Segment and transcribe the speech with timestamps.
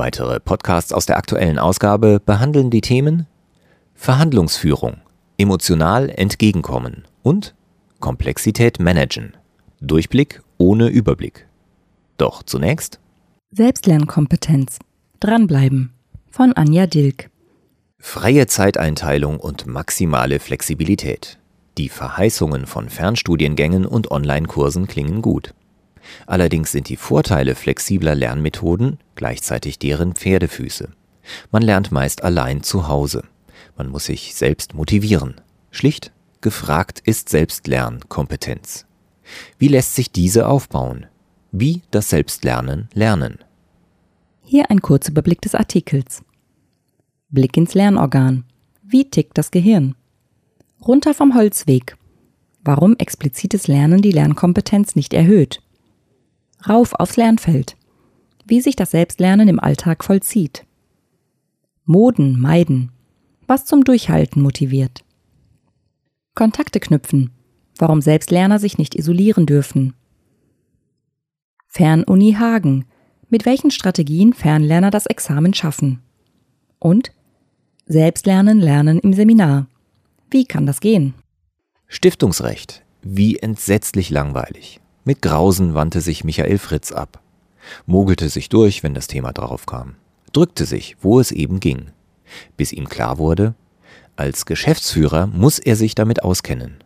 [0.00, 3.26] Weitere Podcasts aus der aktuellen Ausgabe behandeln die Themen
[3.94, 4.96] Verhandlungsführung,
[5.36, 7.54] emotional entgegenkommen und
[7.98, 9.36] Komplexität managen.
[9.82, 11.46] Durchblick ohne Überblick.
[12.16, 12.98] Doch zunächst
[13.50, 14.78] Selbstlernkompetenz.
[15.20, 15.92] Dranbleiben.
[16.30, 17.28] Von Anja Dilk.
[17.98, 21.38] Freie Zeiteinteilung und maximale Flexibilität.
[21.76, 25.52] Die Verheißungen von Fernstudiengängen und Online-Kursen klingen gut.
[26.26, 30.90] Allerdings sind die Vorteile flexibler Lernmethoden gleichzeitig deren Pferdefüße.
[31.50, 33.24] Man lernt meist allein zu Hause.
[33.76, 35.40] Man muss sich selbst motivieren.
[35.70, 38.86] Schlicht, gefragt ist Selbstlernkompetenz.
[39.58, 41.06] Wie lässt sich diese aufbauen?
[41.52, 43.38] Wie das Selbstlernen lernen?
[44.44, 46.22] Hier ein kurzer Überblick des Artikels.
[47.28, 48.44] Blick ins Lernorgan.
[48.82, 49.94] Wie tickt das Gehirn?
[50.84, 51.96] Runter vom Holzweg.
[52.62, 55.60] Warum explizites Lernen die Lernkompetenz nicht erhöht?
[56.68, 57.76] Rauf aufs Lernfeld.
[58.46, 60.66] Wie sich das Selbstlernen im Alltag vollzieht.
[61.84, 62.92] Moden meiden.
[63.46, 65.04] Was zum Durchhalten motiviert.
[66.34, 67.30] Kontakte knüpfen.
[67.78, 69.94] Warum Selbstlerner sich nicht isolieren dürfen.
[71.66, 72.84] Fernuni Hagen.
[73.28, 76.00] Mit welchen Strategien Fernlerner das Examen schaffen.
[76.78, 77.12] Und
[77.86, 79.66] Selbstlernen lernen im Seminar.
[80.30, 81.14] Wie kann das gehen?
[81.88, 82.84] Stiftungsrecht.
[83.02, 84.80] Wie entsetzlich langweilig.
[85.10, 87.18] Mit Grausen wandte sich Michael Fritz ab,
[87.84, 89.96] mogelte sich durch, wenn das Thema darauf kam,
[90.32, 91.86] drückte sich, wo es eben ging,
[92.56, 93.54] bis ihm klar wurde,
[94.14, 96.76] als Geschäftsführer muss er sich damit auskennen,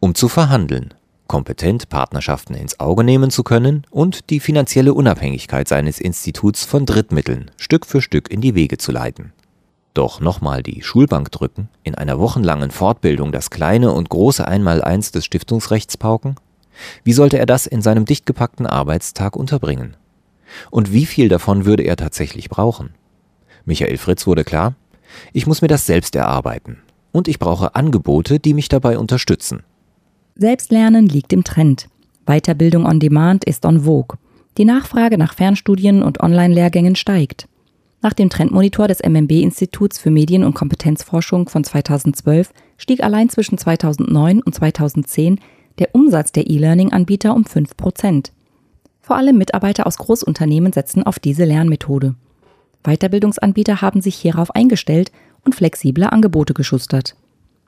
[0.00, 0.92] um zu verhandeln,
[1.28, 7.52] kompetent Partnerschaften ins Auge nehmen zu können und die finanzielle Unabhängigkeit seines Instituts von Drittmitteln
[7.58, 9.32] Stück für Stück in die Wege zu leiten.
[9.94, 15.24] Doch nochmal die Schulbank drücken, in einer wochenlangen Fortbildung das kleine und große Einmaleins des
[15.24, 16.34] Stiftungsrechts pauken?
[17.04, 19.96] Wie sollte er das in seinem dicht gepackten Arbeitstag unterbringen?
[20.70, 22.94] Und wie viel davon würde er tatsächlich brauchen?
[23.64, 24.74] Michael Fritz wurde klar,
[25.32, 26.78] ich muss mir das selbst erarbeiten.
[27.12, 29.62] Und ich brauche Angebote, die mich dabei unterstützen.
[30.36, 31.88] Selbstlernen liegt im Trend.
[32.26, 34.18] Weiterbildung on Demand ist on vogue.
[34.58, 37.48] Die Nachfrage nach Fernstudien und Online-Lehrgängen steigt.
[38.00, 44.40] Nach dem Trendmonitor des MMB-Instituts für Medien- und Kompetenzforschung von 2012 stieg allein zwischen 2009
[44.42, 45.40] und 2010
[45.78, 48.32] der Umsatz der E-Learning-Anbieter um 5 Prozent.
[49.00, 52.14] Vor allem Mitarbeiter aus Großunternehmen setzen auf diese Lernmethode.
[52.84, 55.12] Weiterbildungsanbieter haben sich hierauf eingestellt
[55.44, 57.16] und flexible Angebote geschustert.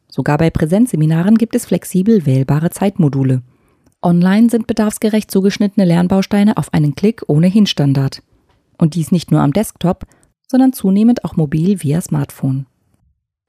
[0.08, 3.42] Sogar bei Präsenzseminaren gibt es flexibel wählbare Zeitmodule.
[4.02, 8.22] Online sind bedarfsgerecht zugeschnittene Lernbausteine auf einen Klick ohnehin Standard.
[8.76, 10.06] Und dies nicht nur am Desktop,
[10.48, 12.66] sondern zunehmend auch mobil via Smartphone.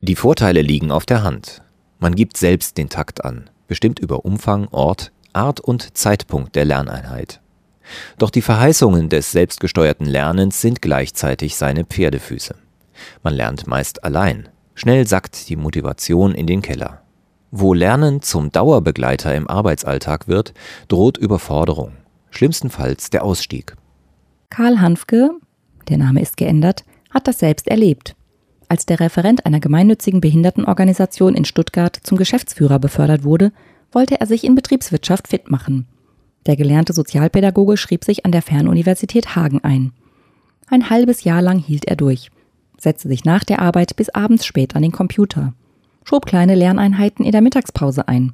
[0.02, 1.62] Die Vorteile liegen auf der Hand.
[2.00, 7.40] Man gibt selbst den Takt an bestimmt über Umfang, Ort, Art und Zeitpunkt der Lerneinheit.
[8.18, 12.56] Doch die Verheißungen des selbstgesteuerten Lernens sind gleichzeitig seine Pferdefüße.
[13.24, 14.50] Man lernt meist allein.
[14.76, 17.02] Schnell sackt die Motivation in den Keller.
[17.50, 20.54] Wo Lernen zum Dauerbegleiter im Arbeitsalltag wird,
[20.90, 21.94] droht Überforderung,
[22.30, 23.78] schlimmstenfalls der Ausstieg.
[24.50, 25.30] Karl Hanfke,
[25.88, 28.18] der Name ist geändert, hat das selbst erlebt.
[28.72, 33.52] Als der Referent einer gemeinnützigen Behindertenorganisation in Stuttgart zum Geschäftsführer befördert wurde,
[33.92, 35.88] wollte er sich in Betriebswirtschaft fit machen.
[36.46, 39.92] Der gelernte Sozialpädagoge schrieb sich an der Fernuniversität Hagen ein.
[40.70, 42.32] Ein halbes Jahr lang hielt er durch,
[42.78, 45.54] setzte sich nach der Arbeit bis abends spät an den Computer,
[46.06, 48.32] schob kleine Lerneinheiten in der Mittagspause ein.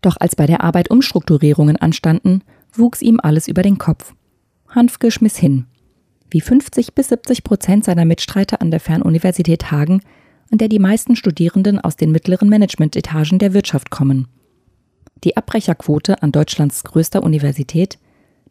[0.00, 2.40] Doch als bei der Arbeit Umstrukturierungen anstanden,
[2.72, 4.14] wuchs ihm alles über den Kopf.
[4.70, 5.66] Hanfke schmiss hin
[6.30, 10.00] wie 50 bis 70 Prozent seiner Mitstreiter an der Fernuniversität Hagen,
[10.50, 14.28] an der die meisten Studierenden aus den mittleren Managementetagen der Wirtschaft kommen.
[15.24, 17.98] Die Abbrecherquote an Deutschlands größter Universität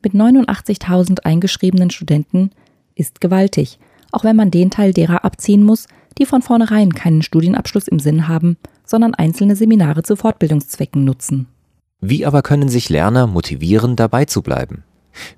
[0.04, 2.52] mit 89.000 eingeschriebenen Studenten
[2.96, 3.80] ist gewaltig,
[4.12, 5.88] auch wenn man den Teil derer abziehen muss,
[6.18, 11.48] die von vornherein keinen Studienabschluss im Sinn haben, sondern einzelne Seminare zu Fortbildungszwecken nutzen.
[12.02, 14.85] Wie aber können sich Lerner motivieren, dabei zu bleiben?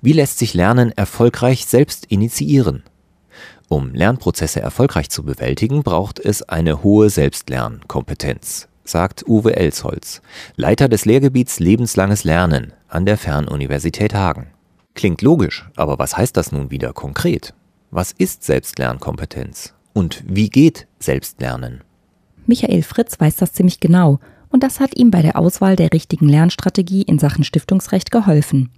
[0.00, 2.82] Wie lässt sich Lernen erfolgreich selbst initiieren?
[3.68, 10.22] Um Lernprozesse erfolgreich zu bewältigen, braucht es eine hohe Selbstlernkompetenz, sagt Uwe Elsholz,
[10.56, 14.46] Leiter des Lehrgebiets Lebenslanges Lernen an der Fernuniversität Hagen.
[14.94, 17.52] Klingt logisch, aber was heißt das nun wieder konkret?
[17.90, 19.74] Was ist Selbstlernkompetenz?
[19.92, 21.82] Und wie geht Selbstlernen?
[22.46, 24.18] Michael Fritz weiß das ziemlich genau
[24.50, 28.70] und das hat ihm bei der Auswahl der richtigen Lernstrategie in Sachen Stiftungsrecht geholfen.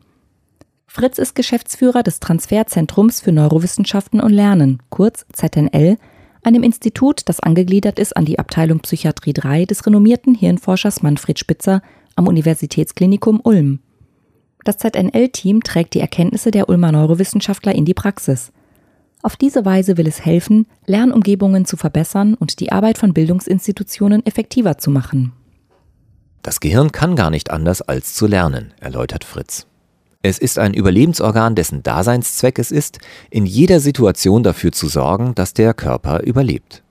[0.93, 5.97] Fritz ist Geschäftsführer des Transferzentrums für Neurowissenschaften und Lernen, kurz ZNL,
[6.43, 11.81] einem Institut, das angegliedert ist an die Abteilung Psychiatrie 3 des renommierten Hirnforschers Manfred Spitzer
[12.17, 13.79] am Universitätsklinikum Ulm.
[14.65, 18.51] Das ZNL-Team trägt die Erkenntnisse der Ulmer Neurowissenschaftler in die Praxis.
[19.23, 24.77] Auf diese Weise will es helfen, Lernumgebungen zu verbessern und die Arbeit von Bildungsinstitutionen effektiver
[24.79, 25.35] zu machen.
[26.43, 29.69] Das Gehirn kann gar nicht anders als zu lernen, erläutert Fritz.
[30.23, 32.99] Es ist ein Überlebensorgan, dessen Daseinszweck es ist,
[33.31, 36.83] in jeder Situation dafür zu sorgen, dass der Körper überlebt.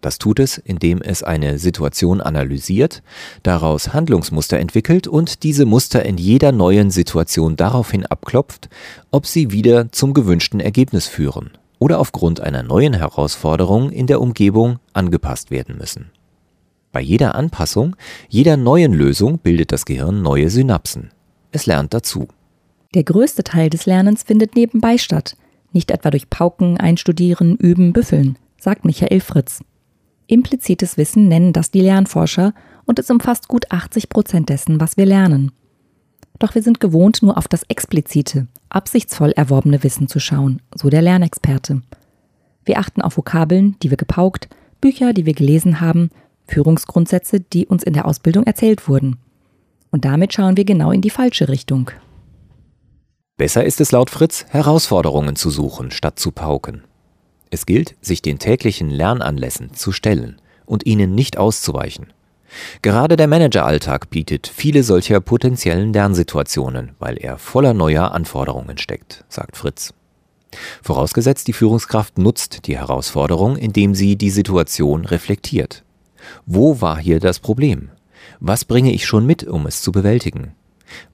[0.00, 3.04] Das tut es, indem es eine Situation analysiert,
[3.44, 8.68] daraus Handlungsmuster entwickelt und diese Muster in jeder neuen Situation daraufhin abklopft,
[9.12, 14.80] ob sie wieder zum gewünschten Ergebnis führen oder aufgrund einer neuen Herausforderung in der Umgebung
[14.92, 16.10] angepasst werden müssen.
[16.90, 17.94] Bei jeder Anpassung,
[18.28, 21.12] jeder neuen Lösung bildet das Gehirn neue Synapsen.
[21.52, 22.26] Es lernt dazu.
[22.94, 25.36] Der größte Teil des Lernens findet nebenbei statt,
[25.72, 29.60] nicht etwa durch Pauken, Einstudieren, Üben, Büffeln, sagt Michael Fritz.
[30.26, 32.52] Implizites Wissen nennen das die Lernforscher
[32.84, 35.52] und es umfasst gut 80 Prozent dessen, was wir lernen.
[36.38, 41.02] Doch wir sind gewohnt, nur auf das explizite, absichtsvoll erworbene Wissen zu schauen, so der
[41.02, 41.82] Lernexperte.
[42.64, 44.48] Wir achten auf Vokabeln, die wir gepaukt,
[44.80, 46.10] Bücher, die wir gelesen haben,
[46.46, 49.16] Führungsgrundsätze, die uns in der Ausbildung erzählt wurden.
[49.90, 51.90] Und damit schauen wir genau in die falsche Richtung.
[53.36, 56.84] Besser ist es laut Fritz, Herausforderungen zu suchen, statt zu pauken.
[57.50, 62.12] Es gilt, sich den täglichen Lernanlässen zu stellen und ihnen nicht auszuweichen.
[62.82, 69.56] Gerade der Manageralltag bietet viele solcher potenziellen Lernsituationen, weil er voller neuer Anforderungen steckt, sagt
[69.56, 69.94] Fritz.
[70.82, 75.82] Vorausgesetzt, die Führungskraft nutzt die Herausforderung, indem sie die Situation reflektiert.
[76.44, 77.90] Wo war hier das Problem?
[78.38, 80.54] Was bringe ich schon mit, um es zu bewältigen?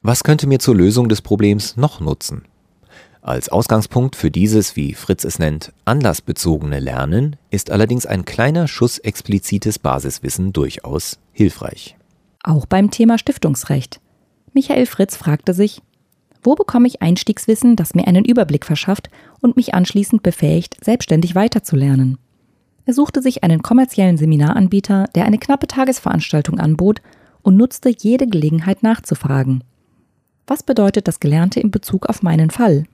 [0.02, 2.44] Was könnte mir zur Lösung des Problems noch nutzen?
[3.20, 8.98] Als Ausgangspunkt für dieses, wie Fritz es nennt, anlassbezogene Lernen ist allerdings ein kleiner Schuss
[8.98, 11.96] explizites Basiswissen durchaus hilfreich.
[12.42, 14.00] Auch beim Thema Stiftungsrecht.
[14.54, 15.82] Michael Fritz fragte sich,
[16.42, 19.10] wo bekomme ich Einstiegswissen, das mir einen Überblick verschafft
[19.40, 22.18] und mich anschließend befähigt, selbstständig weiterzulernen?
[22.86, 27.02] Er suchte sich einen kommerziellen Seminaranbieter, der eine knappe Tagesveranstaltung anbot
[27.42, 29.64] und nutzte jede Gelegenheit nachzufragen.
[30.48, 32.84] Was bedeutet das Gelernte in Bezug auf meinen Fall?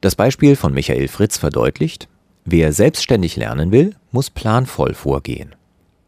[0.00, 2.08] Das Beispiel von Michael Fritz verdeutlicht,
[2.44, 5.54] wer selbstständig lernen will, muss planvoll vorgehen.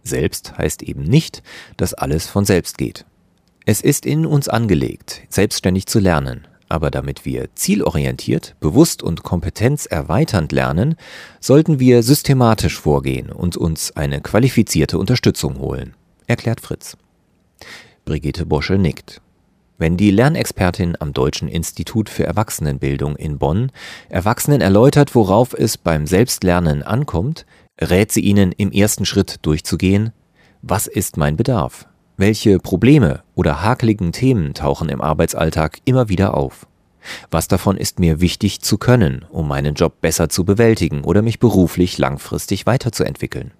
[0.02, 1.44] Selbst heißt eben nicht,
[1.76, 3.06] dass alles von selbst geht.
[3.64, 10.50] Es ist in uns angelegt, selbstständig zu lernen, aber damit wir zielorientiert, bewusst und kompetenzerweiternd
[10.50, 10.96] lernen,
[11.38, 15.94] sollten wir systematisch vorgehen und uns eine qualifizierte Unterstützung holen,
[16.26, 16.96] erklärt Fritz.
[18.04, 19.20] Brigitte Bosche nickt.
[19.80, 23.70] Wenn die Lernexpertin am Deutschen Institut für Erwachsenenbildung in Bonn
[24.08, 27.46] Erwachsenen erläutert, worauf es beim Selbstlernen ankommt,
[27.80, 30.12] rät sie ihnen im ersten Schritt durchzugehen,
[30.62, 31.86] was ist mein Bedarf?
[32.16, 36.66] Welche Probleme oder hakeligen Themen tauchen im Arbeitsalltag immer wieder auf?
[37.30, 41.38] Was davon ist mir wichtig zu können, um meinen Job besser zu bewältigen oder mich
[41.38, 43.52] beruflich langfristig weiterzuentwickeln?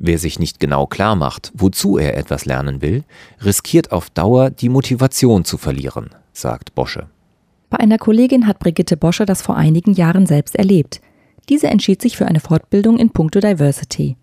[0.00, 3.02] Wer sich nicht genau klar macht, wozu er etwas lernen will,
[3.44, 7.08] riskiert auf Dauer die Motivation zu verlieren, sagt Bosche.
[7.68, 11.00] Bei einer Kollegin hat Brigitte Bosche das vor einigen Jahren selbst erlebt.
[11.48, 14.16] Diese entschied sich für eine Fortbildung in puncto Diversity.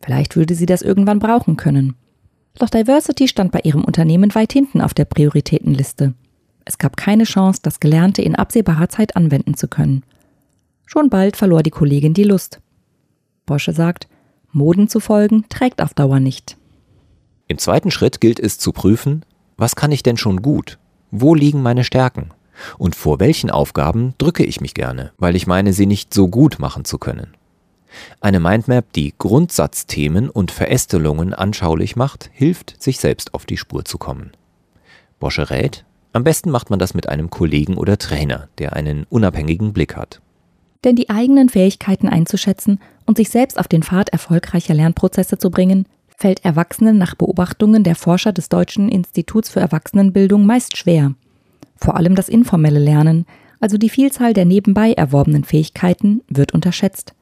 [0.00, 1.94] Vielleicht würde sie das irgendwann brauchen können.
[2.58, 6.14] Doch Diversity stand bei ihrem Unternehmen weit hinten auf der Prioritätenliste.
[6.64, 10.04] Es gab keine Chance, das Gelernte in absehbarer Zeit anwenden zu können.
[10.86, 12.60] Schon bald verlor die Kollegin die Lust.
[13.44, 14.08] Bosche sagt,
[14.52, 16.56] Moden zu folgen trägt auf Dauer nicht.
[17.48, 19.24] Im zweiten Schritt gilt es zu prüfen,
[19.56, 20.78] was kann ich denn schon gut?
[21.10, 22.30] Wo liegen meine Stärken?
[22.76, 26.58] Und vor welchen Aufgaben drücke ich mich gerne, weil ich meine, sie nicht so gut
[26.58, 27.36] machen zu können?
[28.20, 33.98] Eine Mindmap, die Grundsatzthemen und Verästelungen anschaulich macht, hilft, sich selbst auf die Spur zu
[33.98, 34.32] kommen.
[35.18, 39.72] Bosche rät, am besten macht man das mit einem Kollegen oder Trainer, der einen unabhängigen
[39.72, 40.20] Blick hat.
[40.84, 45.86] Denn die eigenen Fähigkeiten einzuschätzen und sich selbst auf den Pfad erfolgreicher Lernprozesse zu bringen,
[46.16, 51.14] fällt Erwachsenen nach Beobachtungen der Forscher des Deutschen Instituts für Erwachsenenbildung meist schwer.
[51.76, 53.24] Vor allem das informelle Lernen,
[53.60, 57.14] also die Vielzahl der nebenbei erworbenen Fähigkeiten, wird unterschätzt.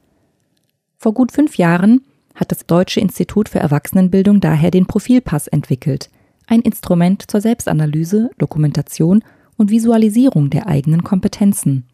[0.97, 2.03] Vor gut fünf Jahren
[2.35, 6.11] hat das Deutsche Institut für Erwachsenenbildung daher den Profilpass entwickelt,
[6.47, 9.23] ein Instrument zur Selbstanalyse, Dokumentation
[9.57, 11.85] und Visualisierung der eigenen Kompetenzen.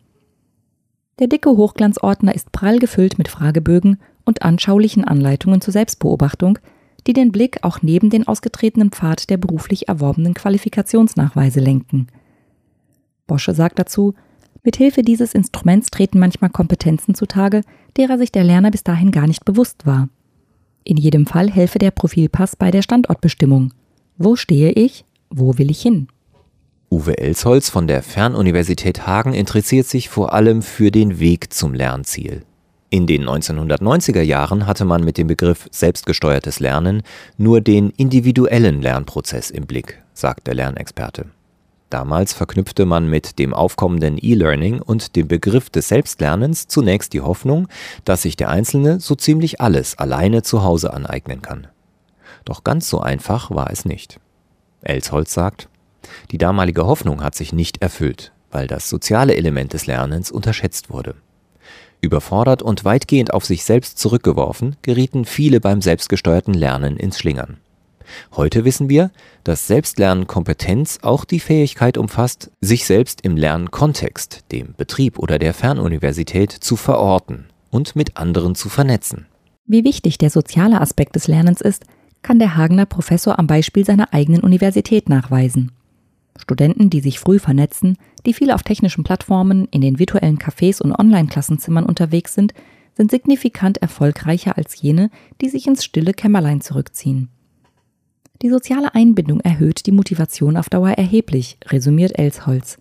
[1.22, 6.58] Der dicke Hochglanzordner ist prall gefüllt mit Fragebögen und anschaulichen Anleitungen zur Selbstbeobachtung,
[7.06, 12.08] die den Blick auch neben den ausgetretenen Pfad der beruflich erworbenen Qualifikationsnachweise lenken.
[13.28, 14.14] Bosche sagt dazu,
[14.64, 17.60] Mithilfe dieses Instruments treten manchmal Kompetenzen zutage,
[17.96, 20.08] derer sich der Lerner bis dahin gar nicht bewusst war.
[20.82, 23.72] In jedem Fall helfe der Profilpass bei der Standortbestimmung.
[24.18, 25.04] Wo stehe ich?
[25.30, 26.08] Wo will ich hin?
[26.92, 32.42] Uwe Elsholz von der Fernuniversität Hagen interessiert sich vor allem für den Weg zum Lernziel.
[32.90, 37.02] In den 1990er Jahren hatte man mit dem Begriff selbstgesteuertes Lernen
[37.38, 41.30] nur den individuellen Lernprozess im Blick, sagt der Lernexperte.
[41.88, 47.68] Damals verknüpfte man mit dem aufkommenden E-Learning und dem Begriff des Selbstlernens zunächst die Hoffnung,
[48.04, 51.68] dass sich der Einzelne so ziemlich alles alleine zu Hause aneignen kann.
[52.44, 54.20] Doch ganz so einfach war es nicht.
[54.82, 55.70] Elsholz sagt,
[56.30, 61.14] die damalige Hoffnung hat sich nicht erfüllt, weil das soziale Element des Lernens unterschätzt wurde.
[62.00, 67.58] Überfordert und weitgehend auf sich selbst zurückgeworfen, gerieten viele beim selbstgesteuerten Lernen ins Schlingern.
[68.34, 69.10] Heute wissen wir,
[69.44, 76.50] dass Selbstlernkompetenz auch die Fähigkeit umfasst, sich selbst im Lernkontext, dem Betrieb oder der Fernuniversität
[76.50, 79.26] zu verorten und mit anderen zu vernetzen.
[79.64, 81.84] Wie wichtig der soziale Aspekt des Lernens ist,
[82.22, 85.72] kann der Hagener Professor am Beispiel seiner eigenen Universität nachweisen.
[86.38, 87.96] Studenten, die sich früh vernetzen,
[88.26, 92.54] die viel auf technischen Plattformen, in den virtuellen Cafés und Online-Klassenzimmern unterwegs sind,
[92.94, 95.10] sind signifikant erfolgreicher als jene,
[95.40, 97.28] die sich ins stille Kämmerlein zurückziehen.
[98.42, 102.78] Die soziale Einbindung erhöht die Motivation auf Dauer erheblich, resümiert Elsholz.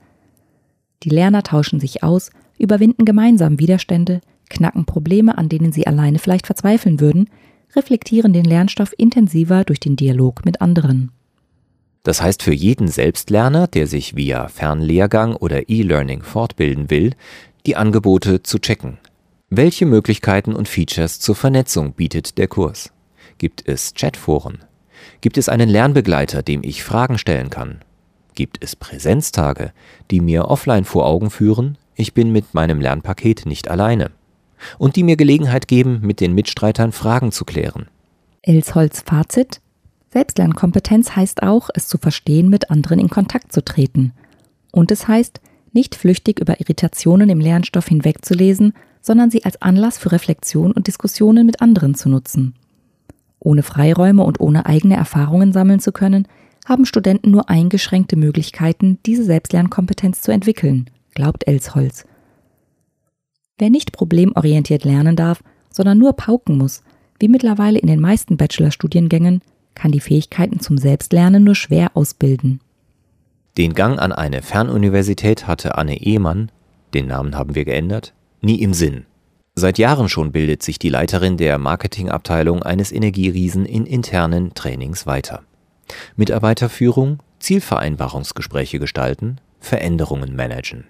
[1.04, 6.48] Die Lerner tauschen sich aus, überwinden gemeinsam Widerstände, knacken Probleme, an denen sie alleine vielleicht
[6.48, 7.30] verzweifeln würden,
[7.76, 11.12] reflektieren den Lernstoff intensiver durch den Dialog mit anderen.
[12.04, 17.14] Das heißt für jeden Selbstlerner, der sich via Fernlehrgang oder E-Learning fortbilden will,
[17.66, 18.98] die Angebote zu checken.
[19.50, 22.92] Welche Möglichkeiten und Features zur Vernetzung bietet der Kurs?
[23.38, 24.60] Gibt es Chatforen?
[25.20, 27.82] Gibt es einen Lernbegleiter, dem ich Fragen stellen kann?
[28.34, 29.74] Gibt es Präsenztage,
[30.10, 34.12] die mir offline vor Augen führen, ich bin mit meinem Lernpaket nicht alleine?
[34.78, 37.88] Und die mir Gelegenheit geben, mit den Mitstreitern Fragen zu klären.
[38.42, 39.60] Elsholz Fazit
[40.12, 44.14] Selbstlernkompetenz heißt auch, es zu verstehen, mit anderen in Kontakt zu treten.
[44.72, 45.40] Und es heißt,
[45.72, 51.46] nicht flüchtig über Irritationen im Lernstoff hinwegzulesen, sondern sie als Anlass für Reflexion und Diskussionen
[51.46, 52.56] mit anderen zu nutzen.
[53.40, 56.28] Ohne Freiräume und ohne eigene Erfahrungen sammeln zu können,
[56.66, 62.06] haben Studenten nur eingeschränkte Möglichkeiten, diese Selbstlernkompetenz zu entwickeln, glaubt Elsholz.
[63.58, 65.42] Wer nicht problemorientiert lernen darf,
[65.72, 66.84] sondern nur pauken muss,
[67.20, 69.42] wie mittlerweile in den meisten Bachelorstudiengängen,
[69.76, 72.60] kann die Fähigkeiten zum Selbstlernen nur schwer ausbilden.
[73.58, 76.52] Den Gang an eine Fernuniversität hatte Anne Ehmann,
[76.94, 79.06] den Namen haben wir geändert, nie im Sinn.
[79.56, 85.44] Seit Jahren schon bildet sich die Leiterin der Marketingabteilung eines Energieriesen in internen Trainings weiter.
[86.16, 90.86] Mitarbeiterführung, Zielvereinbarungsgespräche gestalten, Veränderungen managen.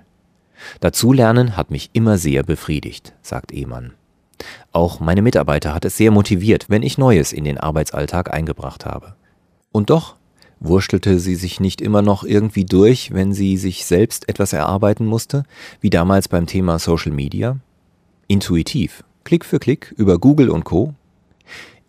[0.80, 3.94] Dazu lernen hat mich immer sehr befriedigt, sagt Ehmann.
[4.72, 9.16] Auch meine Mitarbeiter hat es sehr motiviert, wenn ich Neues in den Arbeitsalltag eingebracht habe.
[9.72, 10.16] Und doch
[10.60, 15.44] wurstelte sie sich nicht immer noch irgendwie durch, wenn sie sich selbst etwas erarbeiten musste,
[15.82, 17.58] wie damals beim Thema Social Media?
[18.28, 20.94] Intuitiv, Klick für Klick über Google und Co.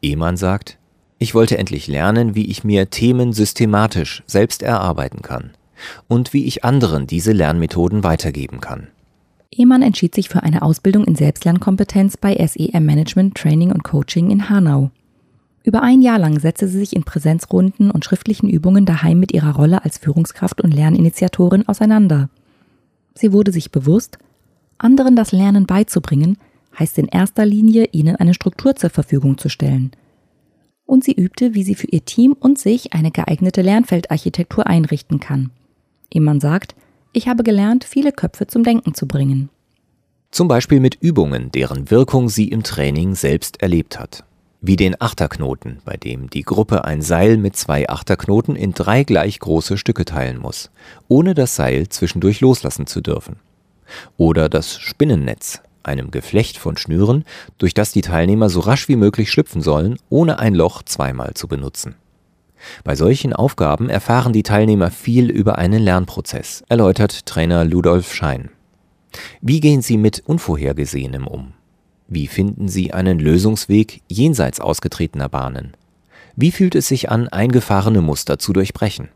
[0.00, 0.78] Ehmann sagt,
[1.18, 5.52] ich wollte endlich lernen, wie ich mir Themen systematisch selbst erarbeiten kann
[6.08, 8.88] und wie ich anderen diese Lernmethoden weitergeben kann.
[9.54, 14.48] Ehmann entschied sich für eine Ausbildung in Selbstlernkompetenz bei SEM Management, Training und Coaching in
[14.48, 14.90] Hanau.
[15.62, 19.54] Über ein Jahr lang setzte sie sich in Präsenzrunden und schriftlichen Übungen daheim mit ihrer
[19.54, 22.30] Rolle als Führungskraft und Lerninitiatorin auseinander.
[23.14, 24.18] Sie wurde sich bewusst,
[24.78, 26.38] anderen das Lernen beizubringen,
[26.78, 29.92] heißt in erster Linie, ihnen eine Struktur zur Verfügung zu stellen.
[30.86, 35.50] Und sie übte, wie sie für ihr Team und sich eine geeignete Lernfeldarchitektur einrichten kann.
[36.10, 36.74] Ehemann sagt,
[37.12, 39.50] ich habe gelernt, viele Köpfe zum Denken zu bringen.
[40.30, 44.24] Zum Beispiel mit Übungen, deren Wirkung sie im Training selbst erlebt hat.
[44.62, 49.40] Wie den Achterknoten, bei dem die Gruppe ein Seil mit zwei Achterknoten in drei gleich
[49.40, 50.70] große Stücke teilen muss,
[51.08, 53.36] ohne das Seil zwischendurch loslassen zu dürfen.
[54.16, 57.24] Oder das Spinnennetz, einem Geflecht von Schnüren,
[57.58, 61.48] durch das die Teilnehmer so rasch wie möglich schlüpfen sollen, ohne ein Loch zweimal zu
[61.48, 61.96] benutzen.
[62.84, 68.50] Bei solchen Aufgaben erfahren die Teilnehmer viel über einen Lernprozess, erläutert Trainer Ludolf Schein.
[69.40, 71.52] Wie gehen sie mit Unvorhergesehenem um?
[72.08, 75.72] Wie finden sie einen Lösungsweg jenseits ausgetretener Bahnen?
[76.36, 79.08] Wie fühlt es sich an, eingefahrene Muster zu durchbrechen?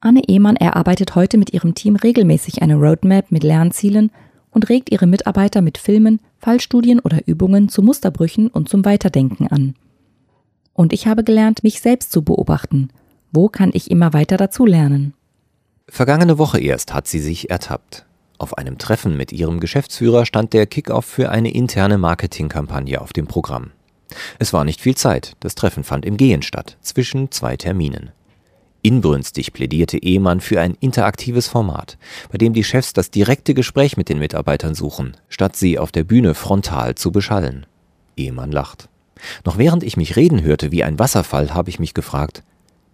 [0.00, 4.10] Anne Ehmann erarbeitet heute mit ihrem Team regelmäßig eine Roadmap mit Lernzielen
[4.50, 9.74] und regt ihre Mitarbeiter mit Filmen, Fallstudien oder Übungen zu Musterbrüchen und zum Weiterdenken an.
[10.74, 12.90] Und ich habe gelernt, mich selbst zu beobachten.
[13.32, 15.14] Wo kann ich immer weiter dazulernen?
[15.88, 18.04] Vergangene Woche erst hat sie sich ertappt.
[18.38, 23.26] Auf einem Treffen mit ihrem Geschäftsführer stand der Kickoff für eine interne Marketingkampagne auf dem
[23.26, 23.70] Programm.
[24.38, 28.10] Es war nicht viel Zeit, das Treffen fand im Gehen statt, zwischen zwei Terminen.
[28.82, 31.96] Inbrünstig plädierte Ehemann für ein interaktives Format,
[32.30, 36.04] bei dem die Chefs das direkte Gespräch mit den Mitarbeitern suchen, statt sie auf der
[36.04, 37.64] Bühne frontal zu beschallen.
[38.16, 38.90] Ehemann lacht.
[39.44, 42.42] Noch während ich mich reden hörte wie ein Wasserfall, habe ich mich gefragt,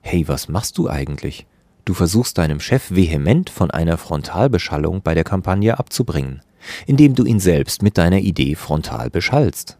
[0.01, 1.47] hey, was machst du eigentlich?
[1.85, 6.43] Du versuchst deinem Chef vehement von einer Frontalbeschallung bei der Kampagne abzubringen,
[6.87, 9.77] indem du ihn selbst mit deiner Idee frontal beschallst.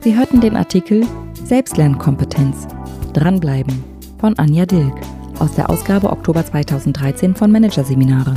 [0.00, 1.04] Sie hörten den Artikel
[1.44, 2.68] Selbstlernkompetenz.
[3.12, 3.95] Dranbleiben
[4.26, 4.92] von Anja Dilk
[5.38, 8.34] aus der Ausgabe Oktober 2013 von Managerseminare.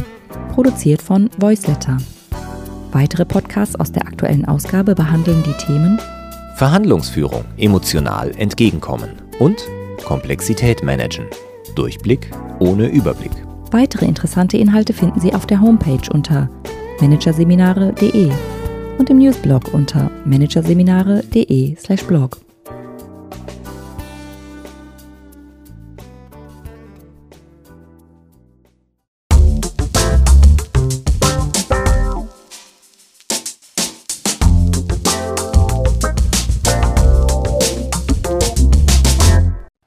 [0.54, 1.98] Produziert von Voiceletter.
[2.92, 6.00] Weitere Podcasts aus der aktuellen Ausgabe behandeln die Themen
[6.58, 9.68] Verhandlungsführung, emotional entgegenkommen und
[10.06, 11.26] Komplexität managen.
[11.74, 12.30] Durchblick
[12.60, 13.32] ohne Überblick.
[13.72, 16.52] Weitere interessante Inhalte finden Sie auf der Homepage unter
[17.02, 18.30] managerseminare.de
[19.00, 22.49] und im Newsblog unter managerseminare.de/blog.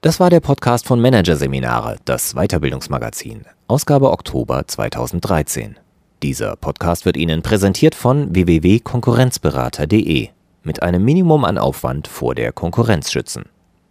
[0.04, 5.76] Das war der Podcast von Managerseminare, das Weiterbildungsmagazin, Ausgabe Oktober 2013.
[6.24, 10.30] Dieser Podcast wird Ihnen präsentiert von www.konkurrenzberater.de
[10.64, 13.44] mit einem Minimum an Aufwand vor der Konkurrenz schützen.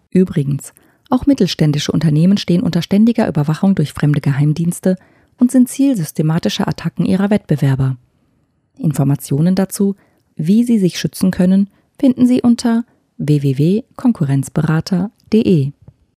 [0.09, 0.73] Übrigens,
[1.09, 4.97] auch mittelständische Unternehmen stehen unter ständiger Überwachung durch fremde Geheimdienste
[5.39, 7.95] und sind Ziel systematischer Attacken ihrer Wettbewerber.
[8.77, 9.95] Informationen dazu,
[10.35, 12.83] wie Sie sich schützen können, finden Sie unter
[13.17, 15.71] www.konkurrenzberater.de.